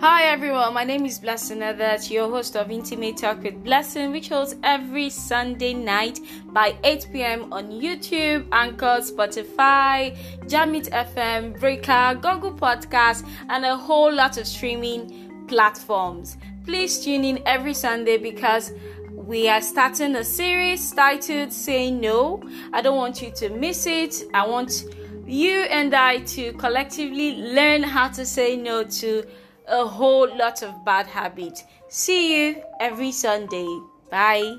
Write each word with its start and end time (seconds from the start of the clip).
Hi 0.00 0.26
everyone, 0.26 0.74
my 0.74 0.84
name 0.84 1.04
is 1.06 1.18
Blessing 1.18 1.58
That's 1.58 2.08
your 2.08 2.30
host 2.30 2.56
of 2.56 2.70
Intimate 2.70 3.16
Talk 3.16 3.42
with 3.42 3.64
Blessing, 3.64 4.12
which 4.12 4.28
holds 4.28 4.54
every 4.62 5.10
Sunday 5.10 5.74
night 5.74 6.20
by 6.52 6.76
8 6.84 7.08
p.m. 7.12 7.52
on 7.52 7.68
YouTube, 7.72 8.46
Anchor, 8.52 9.00
Spotify, 9.00 10.16
Jamit 10.46 10.88
FM, 10.90 11.58
Breaker, 11.58 12.14
Google 12.14 12.52
Podcast, 12.54 13.28
and 13.48 13.64
a 13.64 13.76
whole 13.76 14.12
lot 14.14 14.38
of 14.38 14.46
streaming 14.46 15.46
platforms. 15.48 16.36
Please 16.64 17.04
tune 17.04 17.24
in 17.24 17.42
every 17.44 17.74
Sunday 17.74 18.18
because 18.18 18.70
we 19.10 19.48
are 19.48 19.60
starting 19.60 20.14
a 20.14 20.22
series 20.22 20.92
titled 20.92 21.52
Say 21.52 21.90
No. 21.90 22.40
I 22.72 22.82
don't 22.82 22.96
want 22.96 23.20
you 23.20 23.32
to 23.32 23.48
miss 23.48 23.84
it. 23.88 24.22
I 24.32 24.46
want 24.46 24.84
you 25.26 25.62
and 25.62 25.92
I 25.92 26.20
to 26.20 26.52
collectively 26.52 27.34
learn 27.34 27.82
how 27.82 28.06
to 28.10 28.24
say 28.24 28.56
no 28.56 28.84
to 28.84 29.24
a 29.68 29.86
whole 29.86 30.34
lot 30.36 30.62
of 30.62 30.84
bad 30.84 31.06
habits. 31.06 31.64
See 31.88 32.46
you 32.46 32.62
every 32.80 33.12
Sunday. 33.12 33.68
Bye. 34.10 34.56